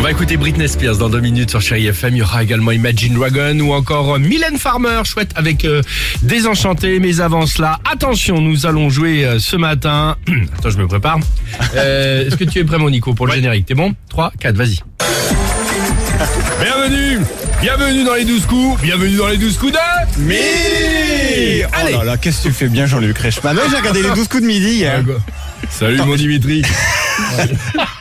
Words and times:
va 0.00 0.10
écouter 0.12 0.36
Britney 0.36 0.68
Spears 0.68 0.96
dans 0.98 1.08
deux 1.08 1.20
minutes 1.20 1.50
sur 1.50 1.60
Chérie 1.60 1.86
FM. 1.86 2.14
Il 2.14 2.18
y 2.18 2.22
aura 2.22 2.42
également 2.42 2.70
Imagine 2.70 3.14
Dragon 3.14 3.58
ou 3.60 3.72
encore 3.72 4.14
euh, 4.14 4.18
Mylène 4.18 4.56
Farmer, 4.56 5.00
chouette 5.04 5.32
avec 5.34 5.64
euh, 5.64 5.82
Désenchanté. 6.22 7.00
Mais 7.00 7.20
avant 7.20 7.46
cela, 7.46 7.80
attention, 7.90 8.40
nous 8.40 8.64
allons 8.66 8.90
jouer 8.90 9.24
euh, 9.24 9.38
ce 9.40 9.56
matin. 9.56 10.16
Attends, 10.58 10.70
je 10.70 10.78
me 10.78 10.86
prépare. 10.86 11.18
Euh, 11.74 12.26
Est-ce 12.26 12.36
que 12.36 12.44
tu 12.44 12.60
es 12.60 12.64
prêt, 12.64 12.78
mon 12.78 12.90
Nico, 12.90 13.12
pour 13.12 13.26
le 13.26 13.32
générique? 13.32 13.66
T'es 13.66 13.74
bon? 13.74 13.92
3, 14.10 14.32
4, 14.38 14.54
vas-y. 14.56 14.78
Bienvenue 16.60 17.20
Bienvenue 17.60 18.04
dans 18.04 18.14
les 18.14 18.24
12 18.24 18.46
coups 18.46 18.82
Bienvenue 18.82 19.16
dans 19.16 19.28
les 19.28 19.36
12 19.36 19.56
coups 19.58 19.72
de... 19.72 19.78
Mais 20.20 21.64
Allez. 21.72 21.94
Oh 21.94 21.98
là 21.98 22.04
là, 22.04 22.16
qu'est-ce 22.16 22.42
que 22.44 22.48
tu 22.48 22.54
fais 22.54 22.68
bien 22.68 22.86
Jean-Luc 22.86 23.18
Reichmann? 23.18 23.56
J'ai 23.70 23.76
regardé 23.76 24.02
les 24.02 24.10
12 24.10 24.28
coups 24.28 24.42
de 24.42 24.46
midi 24.46 24.70
hier. 24.70 25.02
Salut 25.70 25.98
mon 25.98 26.16
Dimitri 26.16 26.62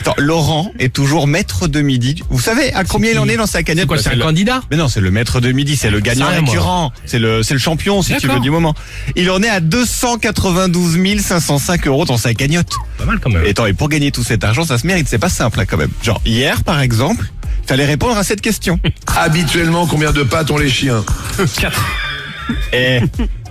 Attends, 0.00 0.14
Laurent 0.18 0.72
est 0.78 0.92
toujours 0.92 1.26
maître 1.26 1.66
de 1.68 1.80
midi. 1.80 2.22
Vous 2.30 2.40
savez 2.40 2.72
à 2.74 2.84
combien 2.84 3.12
il 3.12 3.18
en 3.18 3.28
est 3.28 3.36
dans 3.36 3.46
sa 3.46 3.62
cagnotte 3.62 3.82
C'est 3.82 3.86
quoi, 3.88 3.96
Bah, 3.96 4.02
c'est 4.04 4.10
un 4.10 4.16
le- 4.16 4.22
candidat 4.22 4.62
Mais 4.70 4.76
non, 4.76 4.88
c'est 4.88 5.00
le 5.00 5.10
maître 5.10 5.40
de 5.40 5.50
midi, 5.52 5.76
c'est 5.76 5.90
le 5.90 6.00
gagnant 6.00 6.26
rien, 6.28 6.40
moi. 6.40 6.50
récurrent. 6.50 6.92
C'est 7.06 7.18
le, 7.18 7.42
c'est 7.42 7.54
le 7.54 7.60
champion, 7.60 8.02
si 8.02 8.14
tu 8.16 8.20
D'accord. 8.22 8.36
veux, 8.36 8.40
du 8.40 8.50
moment. 8.50 8.74
Il 9.16 9.30
en 9.30 9.42
est 9.42 9.48
à 9.48 9.60
292 9.60 11.20
505 11.20 11.86
euros 11.86 12.04
dans 12.04 12.16
sa 12.16 12.34
cagnotte. 12.34 12.72
Pas 12.98 13.04
mal 13.04 13.18
quand 13.20 13.30
même. 13.30 13.44
Et 13.44 13.50
attends, 13.50 13.66
et 13.66 13.72
pour 13.72 13.88
gagner 13.88 14.10
tout 14.12 14.22
cet 14.22 14.44
argent, 14.44 14.64
ça 14.64 14.78
se 14.78 14.86
mérite, 14.86 15.06
c'est 15.08 15.18
pas 15.18 15.28
simple, 15.28 15.58
là, 15.58 15.66
quand 15.66 15.76
même. 15.76 15.90
Genre, 16.02 16.20
hier, 16.26 16.62
par 16.64 16.80
exemple, 16.80 17.26
fallait 17.66 17.84
répondre 17.86 18.16
à 18.16 18.24
cette 18.24 18.40
question. 18.40 18.78
Habituellement, 19.16 19.86
combien 19.86 20.12
de 20.12 20.22
pattes 20.22 20.50
ont 20.50 20.58
les 20.58 20.68
chiens? 20.70 21.04
Et, 22.72 23.00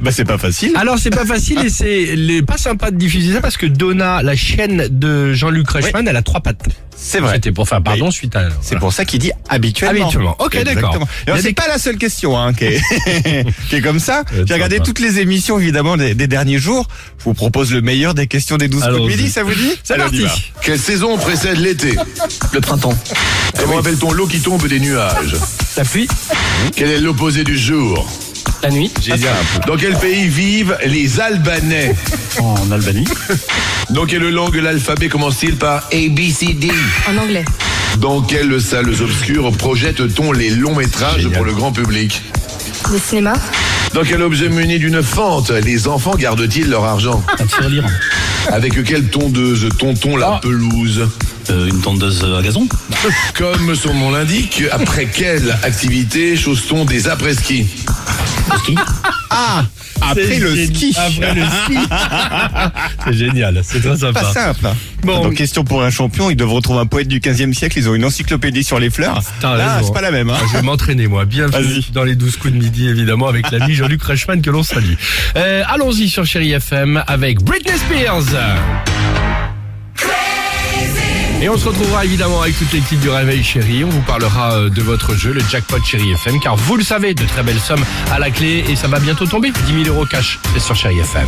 bah, 0.02 0.12
c'est 0.12 0.26
pas 0.26 0.38
facile. 0.38 0.74
Alors 0.76 0.98
c'est 0.98 1.10
pas 1.12 1.26
facile 1.26 1.60
et 1.66 1.70
c'est 1.70 2.16
les- 2.16 2.42
pas 2.42 2.58
sympa 2.58 2.90
de 2.92 2.98
diffuser 2.98 3.34
ça 3.34 3.42
parce 3.42 3.58
que 3.58 3.66
Donna, 3.68 4.24
la 4.24 4.36
chienne 4.36 4.88
de 4.90 5.34
Jean-Luc 5.34 5.70
Reichmann, 5.70 6.08
elle 6.08 6.16
a 6.16 6.22
trois 6.24 6.40
pattes. 6.42 6.64
C'est 7.04 7.20
vrai. 7.20 7.36
C'était 7.36 7.52
pour 7.52 7.68
faire 7.68 7.82
pardon 7.82 8.12
suite 8.12 8.36
à. 8.36 8.50
C'est 8.62 8.78
pour 8.78 8.94
ça 8.94 9.06
qu'il 9.06 9.20
dit 9.20 9.32
habituellement. 9.50 10.04
Habituellement. 10.04 10.36
Ok, 10.40 10.54
d'accord. 10.64 10.72
Exactement. 10.72 11.08
Et 11.26 11.30
alors, 11.30 11.38
y 11.38 11.40
a 11.40 11.42
C'est 11.42 11.48
des- 11.50 11.54
pas 11.54 11.68
la 11.68 11.78
seule 11.80 11.98
question 11.98 12.38
hein, 12.38 12.54
qui, 12.54 12.66
est, 12.66 12.82
qui 13.70 13.76
est 13.76 13.82
comme 13.82 14.00
ça. 14.00 14.24
Euh, 14.34 14.44
J'ai 14.48 14.54
regardé 14.54 14.76
sympa. 14.78 14.86
toutes 14.86 15.00
les 15.00 15.20
émissions 15.20 15.58
évidemment 15.60 15.98
des, 15.98 16.14
des 16.14 16.28
derniers 16.28 16.60
jours. 16.60 16.88
Je 17.20 17.24
vous 17.24 17.34
propose 17.34 17.72
le 17.74 17.82
meilleur 17.82 18.14
des 18.14 18.28
questions 18.28 18.58
des 18.58 18.68
12 18.68 18.82
coups 18.82 18.92
de 18.92 18.96
Allons-y. 18.98 19.18
midi, 19.18 19.30
ça 19.30 19.44
vous 19.44 19.54
dit 19.54 19.72
C'est 19.84 19.94
Allez, 19.94 20.04
on 20.04 20.08
y 20.14 20.22
parti. 20.24 20.42
va. 20.56 20.62
Quelle 20.64 20.80
saison 20.80 21.18
précède 21.18 21.58
l'été 21.58 21.96
Le 22.54 22.62
printemps. 22.62 22.98
Comment 23.60 23.80
appelle-t-on 23.80 24.12
l'eau 24.12 24.28
qui 24.28 24.40
tombe 24.40 24.68
des 24.68 24.80
nuages 24.80 25.36
La 25.78 25.84
pluie. 25.86 26.08
Quel 26.76 26.90
est 26.90 27.00
l'opposé 27.00 27.44
du 27.44 27.58
jour 27.58 28.08
La 28.64 28.70
nuit. 28.70 28.92
Génial. 29.02 29.34
Dans 29.66 29.76
quel 29.76 29.96
pays 29.98 30.28
vivent 30.28 30.78
les 30.86 31.20
Albanais 31.20 31.96
En 32.40 32.72
Albanie. 32.72 33.06
Dans 33.90 34.06
quelle 34.06 34.30
langue 34.30 34.56
l'alphabet 34.56 35.10
commence-t-il 35.10 35.56
par 35.56 35.88
A, 35.92 36.10
B, 36.10 36.20
C, 36.32 36.54
D 36.54 36.72
En 37.10 37.18
anglais. 37.18 37.44
Dans 37.98 38.22
quelles 38.22 38.62
salles 38.62 38.90
obscures 39.02 39.52
projette-t-on 39.54 40.32
les 40.32 40.50
longs 40.52 40.76
métrages 40.76 41.22
Génial. 41.22 41.34
pour 41.38 41.46
le 41.46 41.54
grand 41.54 41.72
public 41.72 42.22
Le 42.92 43.00
cinéma. 43.00 43.34
Dans 43.94 44.04
quel 44.04 44.22
objet 44.22 44.48
muni 44.48 44.80
d'une 44.80 45.02
fente 45.04 45.50
les 45.50 45.88
enfants 45.88 46.16
gardent-ils 46.16 46.70
leur 46.70 46.86
argent. 46.86 47.22
Avec 48.52 48.82
quelle 48.84 49.10
tondeuse 49.10 49.68
tonton 49.78 50.16
la 50.18 50.40
pelouse 50.42 51.08
Euh, 51.50 51.68
une 51.68 51.82
tondeuse 51.82 52.24
à 52.38 52.42
gazon. 52.44 52.68
Comme 53.34 53.76
son 53.76 53.94
nom 53.96 54.12
l'indique, 54.12 54.64
après 54.72 55.08
quelle 55.08 55.58
activité 55.64 56.38
chose-t-on 56.38 56.86
des 56.86 57.08
après-ski 57.08 57.66
Ski. 58.60 58.76
Ah 59.30 59.64
Après 60.02 60.40
le 60.40 60.56
ski. 60.66 60.94
Après 60.98 61.34
le 61.36 61.42
ski. 61.44 61.78
c'est 63.06 63.14
génial. 63.14 63.62
C'est 63.64 63.80
très 63.82 63.98
sympa. 63.98 64.22
Pas 64.22 64.34
simple. 64.34 64.66
hein. 64.68 64.76
Bon. 65.04 65.24
Donc 65.24 65.36
question 65.36 65.64
pour 65.64 65.82
un 65.84 65.90
champion, 65.90 66.30
ils 66.30 66.36
doivent 66.36 66.52
retrouver 66.54 66.80
un 66.80 66.86
poète 66.86 67.08
du 67.08 67.20
15e 67.20 67.54
siècle, 67.54 67.78
ils 67.80 67.90
ont 67.90 67.96
une 67.96 68.06
encyclopédie 68.06 68.64
sur 68.64 68.80
les 68.80 68.90
fleurs. 68.90 69.22
T'as 69.40 69.56
Là, 69.58 69.76
raison. 69.76 69.88
c'est 69.88 69.94
pas 69.94 70.02
la 70.02 70.12
même. 70.12 70.30
Hein. 70.30 70.38
Ah, 70.40 70.46
Je 70.52 70.58
vais 70.58 70.62
m'entraîner 70.64 71.08
moi. 71.08 71.26
Bienvenue 71.26 71.82
dans 71.94 72.04
les 72.04 72.16
12 72.16 72.38
coups 72.38 72.54
de 72.54 72.60
midi 72.60 72.88
évidemment 72.88 73.28
avec 73.28 73.50
l'ami 73.52 73.74
Jean-Luc 73.74 74.04
Reichmann 74.04 74.42
que 74.42 74.50
l'on 74.50 74.64
salue. 74.64 74.94
Euh, 75.38 75.64
Allons-y 75.68 76.10
sur 76.10 76.26
Chéri 76.26 76.52
FM 76.52 77.04
avec 77.08 77.42
Britney 77.42 77.78
Spears. 77.78 78.91
Et 81.42 81.50
on 81.50 81.58
se 81.58 81.68
retrouvera 81.68 82.06
évidemment 82.06 82.40
avec 82.42 82.56
toute 82.56 82.72
l'équipe 82.72 83.00
du 83.00 83.10
Réveil 83.10 83.44
Chéri. 83.44 83.84
On 83.84 83.90
vous 83.90 84.02
parlera 84.02 84.54
euh, 84.54 84.70
de 84.70 84.82
votre 84.84 85.16
jeu, 85.16 85.34
le 85.34 85.42
Jackpot 85.50 85.84
Chéri 85.84 86.12
FM, 86.12 86.40
car 86.40 86.56
vous 86.56 86.76
le 86.76 86.84
savez, 86.84 87.16
de 87.16 87.26
très 87.26 87.42
belles 87.42 87.60
sommes 87.60 87.84
à 88.12 88.20
la 88.20 88.30
clé 88.30 88.64
et 88.70 88.76
ça 88.76 88.88
va 88.88 89.00
bientôt 89.00 89.26
tomber. 89.26 89.52
10 89.66 89.86
000 89.86 89.96
euros 89.96 90.06
cash, 90.06 90.40
sur 90.60 90.76
Chéri 90.76 91.00
FM. 91.00 91.28